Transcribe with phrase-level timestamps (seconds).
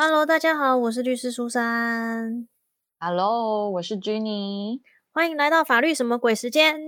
[0.00, 2.46] Hello，大家好，我是律师苏珊。
[3.00, 6.78] Hello，我是 Jenny，欢迎来到法律什么鬼时间。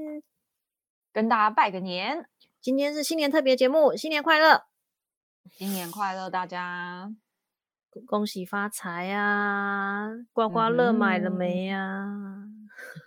[1.12, 2.28] 跟大家拜个年，
[2.60, 4.62] 今天是新年特别节目，新年快乐，
[5.50, 7.10] 新年快乐，大家！
[8.06, 10.10] 恭喜发财啊！
[10.32, 12.06] 刮刮乐买了没呀、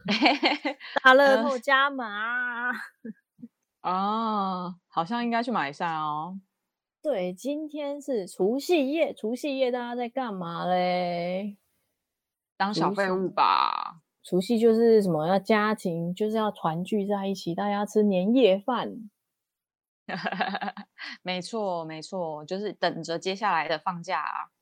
[1.01, 2.71] 大乐透加码。
[3.81, 6.37] 哦，好像应该去买一下哦。
[7.03, 11.57] 对，今天是除夕夜，除夕夜大家在干嘛嘞？
[12.55, 13.99] 当小废物吧。
[14.23, 15.27] 除夕就是什么？
[15.27, 19.09] 要家庭，就是要团聚在一起，大家吃年夜饭。
[21.21, 24.55] 没错，没错，就是等着接下来的放假、啊。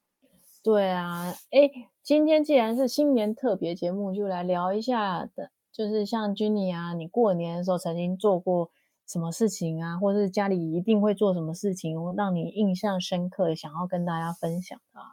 [0.64, 1.70] 对啊，哎，
[2.02, 8.72] 今天既然是新年特别节目，就来聊一下的，就是像 Jenny 啊，你过年的时候曾经做过
[9.08, 15.08] 什么事情啊，或是家里一定会做什么事情，让你印象深刻，想要跟大家分享的、啊。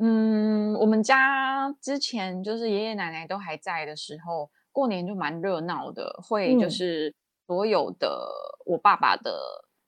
[0.00, 7.14] 嗯，我们家之前就是爷爷奶奶都还在的时候，过年就蛮热闹的，会就嗯是
[7.46, 8.28] 所有的
[8.64, 9.32] 我爸爸的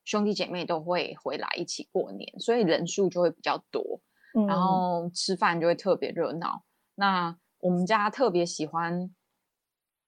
[0.05, 4.01] 兄弟姐妹都会回来一起过年，所以人数就会比较多。
[4.35, 6.65] 嗯，然后吃饭就会特别热闹。
[6.97, 9.15] 那我们家特别喜欢，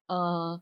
[0.07, 0.61] 呃，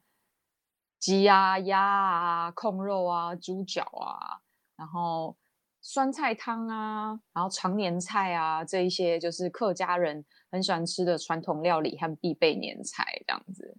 [1.01, 4.39] 鸡啊、鸭啊、控肉啊、猪脚啊，
[4.77, 5.37] 然后
[5.81, 13.77] 酸菜汤啊，然后常年菜啊，这一些就是客家人很喜欢吃的传统料理和必备年菜，这样子。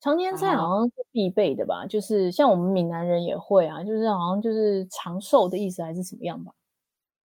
[0.00, 6.52] 常年菜好像是必备的吧，就是像我们闽南人也会啊，就是好像就是长寿的意思还是什么样吧？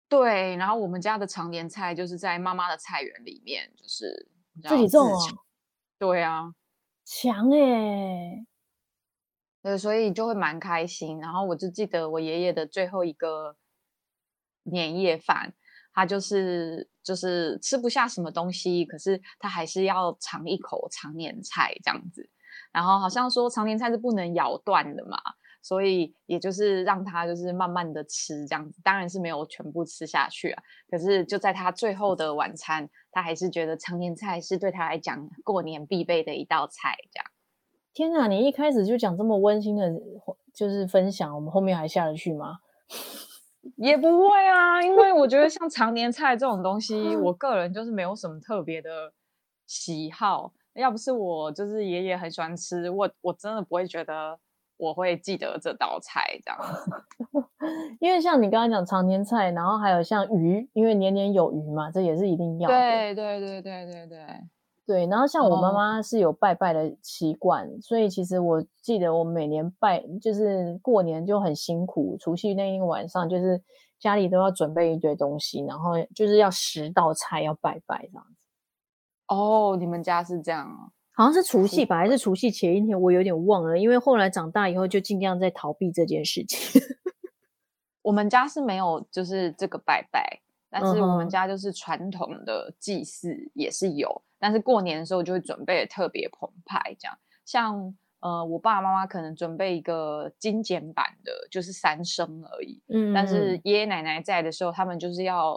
[0.10, 4.30] 对，然后我们家的常年菜就是在妈妈的菜园里面，就是
[4.64, 5.36] 自己道种哦自，
[5.98, 6.54] 对啊，
[7.06, 8.46] 强哎、
[9.68, 11.20] 对，所以就会蛮开心。
[11.20, 13.54] 然后我就记得我爷爷的最后一个
[14.64, 15.54] 年夜饭，
[15.94, 22.30] 他就是就是吃不下什么东西，可是他还是要尝一口常年菜这样子。
[22.72, 25.18] 然后好像说常年菜是不能咬断的嘛，
[25.62, 30.64] 所以也就是让他就是慢慢的吃这样子，当然是没有全部吃下去啊。
[30.90, 37.26] 可是就在他最后的晚餐，他还是觉得常年菜是对他来讲过年必备的一道菜这样。
[37.98, 39.92] 天哪，你一开始就讲这么温馨的，
[40.54, 42.60] 就是分享，我们后面还下得去吗？
[43.76, 49.12] 也不会啊，因为我觉得像常年菜这种东西，我 个人就是没有什么特别的
[49.66, 50.54] 喜好。
[50.76, 54.38] 要不是我就是爷爷很喜欢吃，我我真的不会觉得
[54.78, 56.92] 我会记得这道菜这样子。
[58.00, 62.76] 因为像你刚刚讲常年菜，然后还有像鱼，因为年年有余嘛，这也是一定要的。
[62.76, 64.20] 对对对对对对，
[64.88, 73.62] 对，然后像我妈哦妈是有拜拜的习惯，所以其实我记得我每年拜就是过年就很辛苦，除夕那一个晚上就是
[74.00, 78.36] 家里都要准备一堆东西，然后就是要十道菜要拜拜这样子。
[79.28, 80.90] 哦，你们家是这样哦。
[81.12, 86.82] 好像是除夕吧，还是除夕前一天，我有点忘了，因为后来长大以后就尽量在逃避这件事情。
[88.04, 90.40] 我们家是没有就是这个拜拜，
[90.70, 97.18] 但是我们家就是传统的祭祀也是有，但是过年的时候就会准备的特别澎湃，这样。
[97.46, 105.56] 像呃，我爸爸妈妈可能准备一个精简版的，就是三声而已，嗯，但是爷爷奶奶在的时候，他们就是要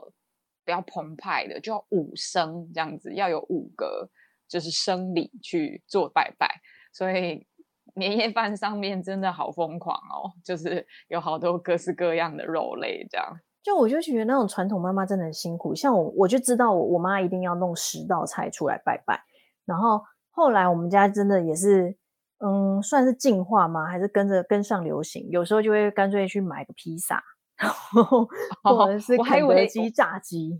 [0.62, 4.08] 比较澎湃的，就要五声这样子，要有五个
[4.46, 6.60] 就是生理去做拜拜，
[6.92, 7.46] 所以
[7.94, 13.40] 年夜饭上面真的好疯狂哦，就是有好多各式各样的肉类这样。
[13.62, 19.22] 就我就觉得那种传统妈妈真的很辛苦，像我我就知道我我妈一定要弄十道菜出来拜拜，
[19.66, 21.94] 然后后来我们家真的也是，
[22.38, 23.86] 嗯，算是进化吗？
[23.86, 25.28] 还是跟着跟上流行？
[25.30, 27.22] 有时候就会干脆去买个披萨，
[27.58, 28.26] 然后
[28.64, 30.58] 或者是肯德为基炸鸡。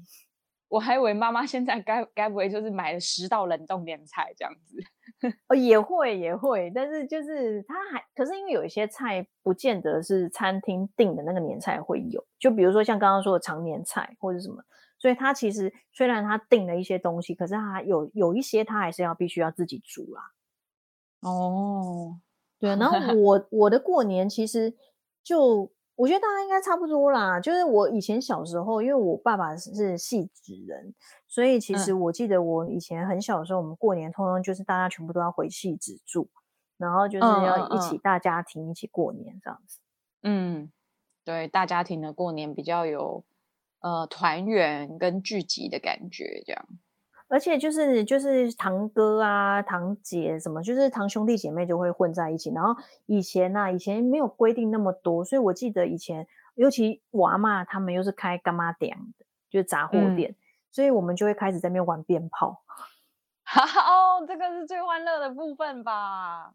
[0.70, 4.78] 我还以为妈妈现在该该不会就是买了十道冷冻年菜这样子？
[5.48, 14.62] 哦，也会也会，但是就是它还，可是因为有一些菜不见得是餐厅订的那个年菜会有，就比如说像刚刚说的常年菜或者什么，
[14.98, 20.22] 所以它其实虽然它订了一些东西，可是它有有一些它还是要必须要自己煮啦。
[21.21, 22.21] 哦，
[22.60, 24.74] 对啊，然后 我我的过年其实
[25.22, 30.94] 就我觉得大家应该差不多啦，就是我以前小时候，因为我爸爸是是戏子人，
[31.28, 36.30] 所以其实我记得我以前很小的时候，我们过年通常就是大家全部都要回戏子住，
[36.78, 39.78] 然后就是嗯要嗯一起大家庭一起过年这样子。
[40.22, 40.72] 嗯，
[41.22, 43.22] 对，大家庭的过年比较有
[43.80, 46.66] 呃团圆跟聚集的感觉，这样。
[47.30, 52.50] 而且就是就是堂哥啊、堂姐什么，就是堂兄弟姐妹就会混在一起。
[52.50, 52.74] 然后
[53.06, 60.34] 以前呐、以前没有规定那么多，所以我记得以前，尤其我阿妈他们又是开干妈店的，就是杂货店，
[60.72, 62.62] 所以我们就会开始在那边玩鞭炮。
[63.47, 66.53] 哦，这个是最欢乐的部分吧？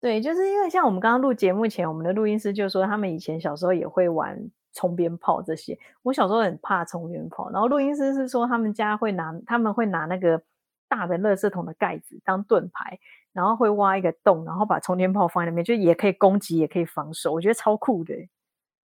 [0.00, 5.76] 对，就是因为像我们刚刚录节目前，我们的录音师就说他们以前小时候也会玩冲鞭炮这些。
[6.02, 10.40] 我小时候很怕冲鞭炮，然后录音师是说他们家会拿他们会拿那个
[10.88, 12.98] 大的垃圾桶的盖子当盾牌，
[13.32, 17.32] 然后会挖一个洞，然后把冲天炮放在那边，就也可以攻击，也可以防守。
[17.32, 18.14] 我觉得超酷的，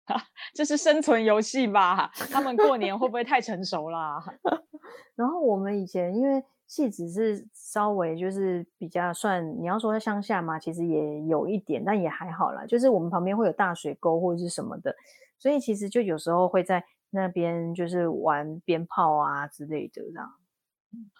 [0.54, 2.10] 这是生存游戏吧？
[2.30, 4.24] 他们过年会不会太成熟啦？
[5.16, 6.42] 然后我们以前因为。
[6.68, 12.64] 戏子是稍微就是比较算，你要说在乡下嘛，其实也有一点，但也还好啦。
[12.64, 14.96] 就是我们旁边会有大水沟或者是什么的，
[15.42, 20.30] 所以其实就有时候会在那边就是玩鞭炮啊之类的这样。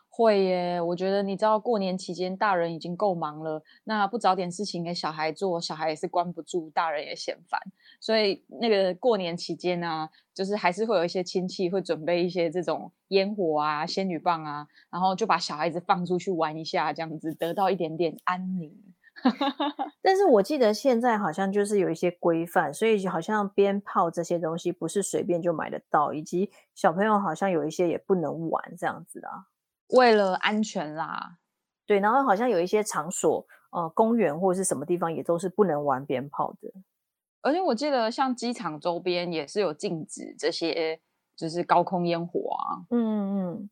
[0.09, 7.61] 会耶，我觉得你知道过年期间大人已经够忙了，那不找点事情给小孩做，小孩也是关不住，大人也嫌烦，
[7.99, 18.71] 所以那个过年期间呢，就是还是会有一些亲戚会准备一些这种烟火啊、仙女棒啊，然后就把小孩子放出去玩一下，这样子得到一点点安宁。
[20.03, 29.47] 但是我记得现在好像就是有一些规范，所以好像鞭炮这些东西不是随便就买得到，以及小朋友好像有一些也不能玩这样子啊。
[29.89, 31.39] 为了安全啦，
[31.87, 36.73] 对，然后好像有一些场所，呃，公园或者是什么地方也都是不能玩鞭炮的。
[37.43, 41.01] 而且我记得像机场周边也是有禁止这些，
[41.37, 42.87] 就是高空烟火啊。
[42.91, 43.71] 嗯嗯。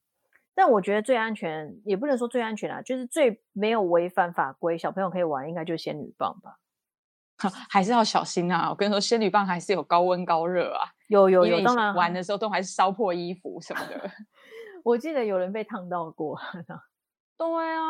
[0.54, 6.58] 但我觉得最安全，也不能说最安全啊，就是最没有违反法规，小朋友可以玩，应该就是仙女棒吧。
[7.70, 8.68] 还是要小心啊！
[8.68, 10.84] 我跟你说，仙女棒还是有高温高热啊。
[11.08, 14.10] 有有有，当然玩的时候都还是烧破衣服什么的。
[14.84, 16.38] 我记得有人被烫到过。
[17.38, 17.82] 对啊，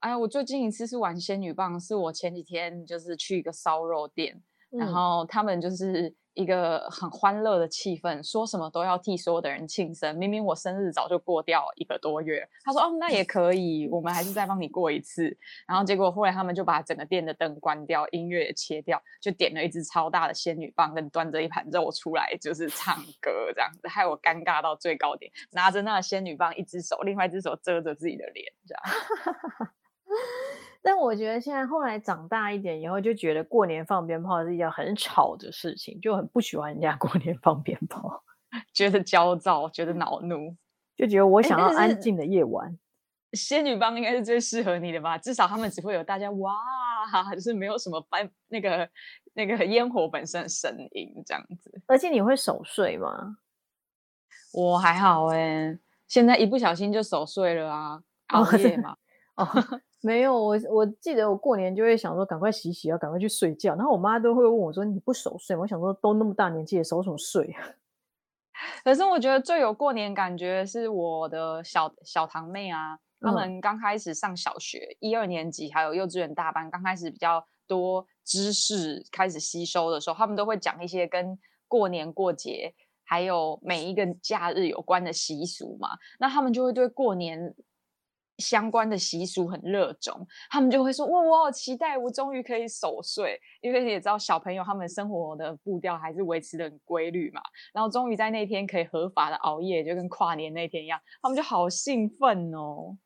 [0.00, 6.12] 哎呀，我最近一次是玩仙女棒，是我前几天就是去一个烧肉店，然后他们就是。
[6.34, 10.16] 一个很欢乐的气氛，说什么都要替所有的人庆生。
[10.16, 15.36] 明明我生日早就过掉一个多月，他说：“哦，那也 可以，我们还是再帮你过一次。”
[15.66, 28.82] 然后结果后来他们就把整个店的灯关掉，音乐也切掉，就点了一支超大的仙女棒，跟端着一盘肉出来，就是唱歌这样子，害我尴尬到最高点，拿着那个仙女棒，一只手，另外一只手遮着自己的脸，这样。
[30.82, 38.22] 但我觉得现在后来长大一点以后，就觉得过年放鞭炮是一件很吵的事情，就很不喜欢人家 过年放鞭炮，
[38.72, 40.56] 觉得焦躁，觉得恼怒，
[40.96, 42.78] 就觉得我想要安静的夜晚。
[43.34, 45.16] 仙女棒应该是最适合你的吧？
[45.18, 46.54] 至少他们只会有大家哇，
[47.34, 48.88] 就是没有什么班那个
[49.34, 51.70] 那个烟火本身的声音这样子。
[51.86, 53.36] 而且你会守岁吗？
[54.52, 55.78] 我还好哎，
[56.08, 58.96] 现在一不小心就守岁了啊，熬夜嘛。
[59.36, 59.46] 哦。
[60.02, 63.74] 没有我，我记得我过年就会想说赶快洗洗，啊赶快去睡觉。
[63.74, 67.68] 然后我妈都会问我说：“你不守岁？”我想说都那么大年纪了，守什么岁啊？
[68.82, 81.38] 可是我觉得最有过年感觉是我的小小堂妹啊，他们刚开始上小学一二年级，还有幼稚园大班，刚开始比较多知识开始吸收的时候，他们都会讲一些跟
[81.68, 82.74] 过年过节
[83.04, 85.90] 还有每一个假日有关的习俗嘛。
[86.18, 87.54] 那他们就会对过年。
[88.40, 97.42] 相关的习俗很热衷，他们就会说：“哇，我好期待，我终于可以守岁。”因为你也知道小朋友他们生活的步调还是维持的很规律嘛，
[97.74, 102.96] 然后终于在那天可以合法的熬夜，就跟跨年那天一样，他们就好兴奋哦。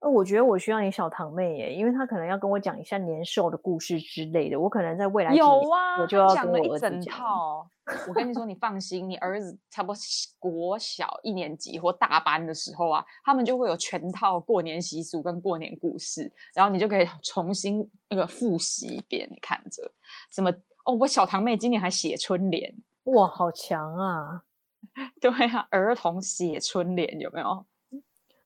[0.00, 4.58] 呃，我觉得我需要你小堂妹耶，因为她可能要跟我讲一下年兽的故事之类的。
[4.58, 7.68] 我可能在未来有啊，我就要讲了一整套。
[8.08, 10.00] 我跟你说，你放心，你儿子差不多
[10.38, 19.28] 国小一年级或大班的时候啊，他们就会有全套过年习俗跟过年故事，然后你就可以重新那个复习一遍。
[19.30, 19.82] 你看着
[20.30, 20.50] 什么？
[20.86, 22.72] 哦，我小堂妹今年还写春联，
[23.04, 24.42] 哇，好强啊！
[25.20, 27.66] 对啊，儿童写春联有没有？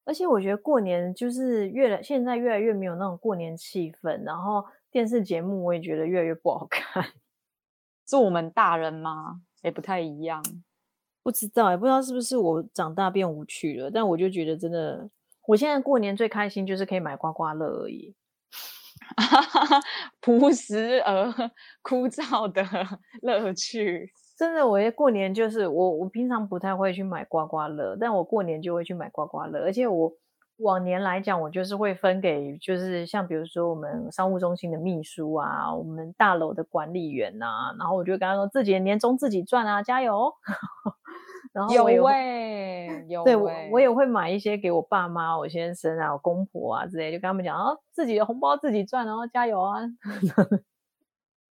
[0.05, 7.05] 而且我觉得过年就是越来现在越来越没有那种过年气氛，然后电视节目我也觉得越来越不好看。
[8.07, 9.41] 是我们大人吗？
[9.63, 10.43] 也不太一样，
[11.23, 13.91] 不知道也不知道是不是我长大变无趣了。
[13.91, 15.09] 但我就觉得真的，
[15.47, 18.15] 我现在过年最开心就是可以买刮刮乐而已，
[20.21, 21.33] 朴实而
[21.81, 22.63] 枯燥的
[23.23, 24.13] 乐趣。
[24.37, 29.61] 真的，我过年就是我，我平常不太会去买刮刮乐，但我过年就会去买刮刮乐。
[29.61, 30.13] 而且我
[30.59, 40.33] 往年来讲，我就是会分给，就是像比如说我们商务中心的秘书啊，我们大楼的管理员呐，然后我就跟他说自己的年终自己赚啊，加油。
[41.53, 49.79] 然后有喂， 有对我我也会买一些给我爸妈、我先生啊、我公婆啊之类，就跟他们讲啊，自己的红包自己赚，然后加油啊。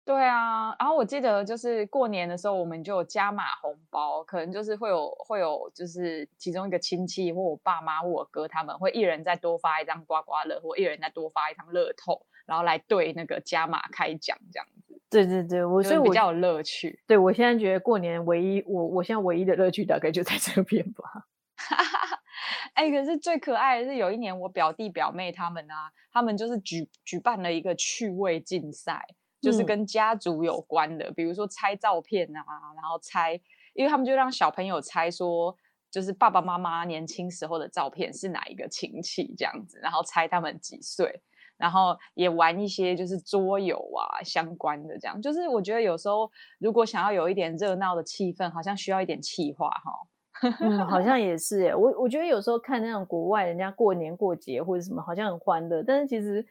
[0.09, 14.99] 对啊，然后我记得就是过年的时候，我们就有加码红包，可能就是会有会有就是其中一个亲戚或我爸妈或我哥他们会一人再多发一张刮刮乐，或一人再多发一张乐透，然后来对那个加码开奖这样子。
[15.11, 16.99] 对对对，我所以比较有乐趣。
[17.07, 21.27] 对我现在觉得过年唯一我我现在唯一的乐趣大概就在这边吧。
[22.73, 29.05] 哎，可是最可爱的是有一年我表弟表妹他们啊，他们就是举举办了一个趣味竞赛。
[29.41, 32.43] 就是跟家族有关的，比如说猜照片啊，
[32.75, 33.41] 然后猜，
[33.75, 35.57] 因为他们就让小朋友猜说，
[35.91, 41.23] 就是爸爸妈妈年轻时候的照片是哪一个亲戚这样子，然后猜他们几岁，
[41.57, 45.23] 然后也玩一些就是桌游啊相关的这样。
[45.23, 46.29] 就是我觉得有时候
[46.59, 49.93] 如果想要有一点热闹的气氛，好像需要一点气话哈。
[50.61, 51.75] 嗯，好像也是诶。
[51.75, 56.45] 我我觉得有时候看那种国外人家过年过节或者什么，好像很欢乐，但是其实。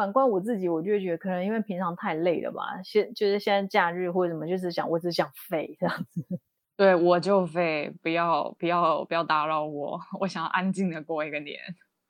[0.00, 6.24] 反观我自己，我就会觉得可能因为平常太累了吧，现就是现在假日或者什么，就是想我只想废这样子。
[6.74, 11.58] 对，我就废，不要不要不要打扰我， 我想要安静的过一个年。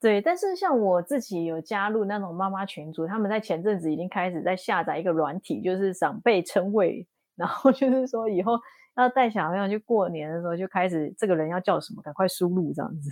[0.00, 7.04] 对，但是像我自己有加入那种妈妈群组，他们在前阵子已经开始在下载一个软体，就是长辈称谓，
[7.34, 8.52] 然后就是说以后
[8.96, 13.10] 要带小朋友去过年的时候，就开始这个人要叫什么，赶快输入这样子。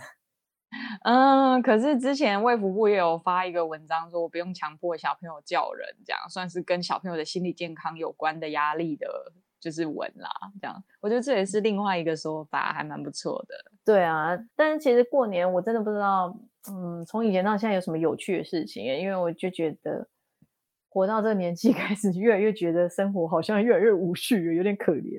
[1.05, 10.31] 嗯，可是之前卫福部也有发一个文章，说不用强迫小朋友叫人，这样算是跟小朋友的心理健康有关的压力的，就是文啦。
[10.61, 13.55] 这样，我觉得这也是另外一个说法，还蛮不错的。
[13.85, 16.37] 对啊，但是其实过年我真的不知道，
[16.71, 18.85] 嗯，从以前到现在有什么有趣的事情？
[18.85, 20.07] 因为我就觉得
[20.91, 25.19] 活到这个年纪， 开始越来越觉得生活好像越来越无趣，有点可怜。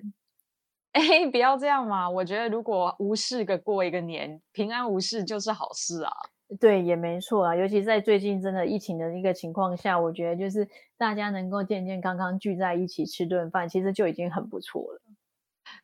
[0.93, 2.09] 哎，不要这样嘛！
[2.09, 6.11] 我觉得如果无事个过一个年，平安无事就是好事啊。
[6.59, 7.55] 对，也没错啊。
[7.55, 10.67] 尤其在最近真的疫情的一个情况下，我觉得就是
[10.97, 15.01] 大家能够健健康康聚在一起吃顿饭，其实就已经很不错了。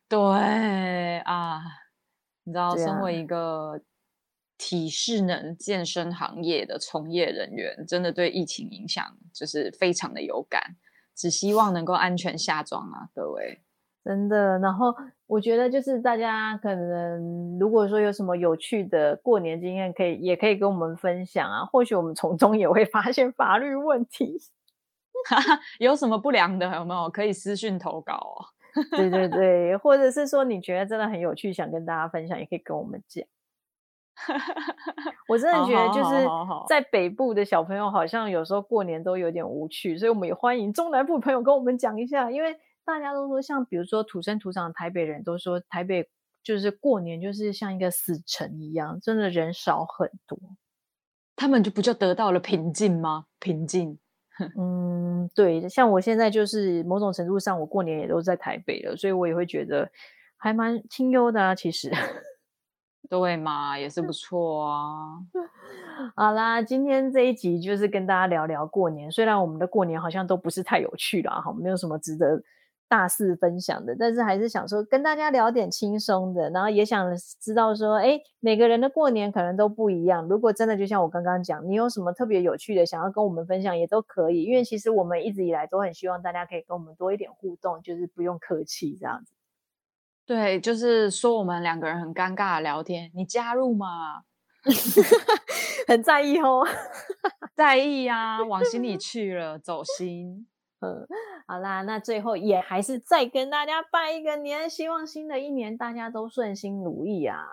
[0.08, 1.62] 对啊，
[2.42, 3.80] 你知道，身为一个
[4.58, 10.76] 体适能健身行业的从业人员，真的对疫情影响就是非常的有感。
[11.14, 13.62] 只希望能够安全下庄啊，各位。
[14.06, 14.94] 真的，然后
[15.26, 21.64] 我觉得就是大家可能如果说有什么有趣的过年经验，可以也可以跟我们分享啊。
[21.64, 24.38] 或许我们从中也会发现法律问题，
[25.80, 27.10] 有什么不良的有没有？
[27.10, 28.46] 可以私讯投稿哦。
[28.92, 33.24] 对对 对，或者是说你觉得真的很有趣，想跟大家分享，也可以跟我们讲。
[35.26, 36.24] 我真的觉得就是
[36.68, 42.56] 在北部的小朋友好像有时候过年都有点无趣，所以我们也欢迎中南部朋友跟我们讲一下，因为。
[42.86, 46.08] 大家都说，像比如说土生土长的台北人都说，台北
[46.42, 50.38] 就是过年就是像一个死城一样，真的人少很多。
[51.34, 53.26] 他们就不就得到了平静吗？
[53.40, 53.98] 平静。
[54.56, 55.68] 嗯，对。
[55.68, 59.90] 像我现在就是某种程度上，我过年也都在台北了，所以我也会觉得
[60.36, 61.54] 还蛮清幽的啊。
[61.54, 61.90] 其实，
[63.10, 65.18] 对嘛，也是不 错啊。
[66.14, 69.10] 好啦，今天这一集就是跟大家聊聊过年。
[69.10, 72.42] 虽然我们的过年好像都不是太有趣了哈，没有什么值得。
[72.88, 80.26] 大肆分享的，但是还是想说跟大家聊点轻松的，然后也想知道说，哎，每个人的过年可能都不一样。
[80.28, 84.44] 如果真的就像我刚刚讲，你有什么特别有趣的想要跟我们分享，也都可以。
[84.44, 89.32] 因为其实我们一直以来都很希望大家可以跟我们多一点互动，就是不用客气这样子。
[90.24, 94.22] 对，就是说我们两个人很尴尬的聊天，你加入吗？
[95.86, 96.66] 很在意哦，
[97.54, 100.48] 在意呀，往心里 去了，走心。
[100.80, 101.06] 嗯，
[101.46, 107.46] 好啦，那最后也还是再跟大家拜一个年，希望新的一年大家都顺心如意啊！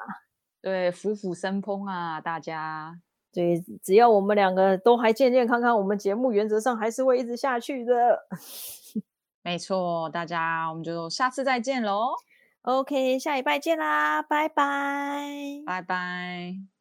[0.61, 2.99] 对，福福生风啊，大家。
[3.31, 8.19] 对，只要我们两个都还健健康康，我们节目原则上还是会一直下去的。
[9.41, 12.13] 没错，大家，我们就下次再见喽。
[12.61, 16.72] OK，下礼拜见啦，拜拜，拜拜。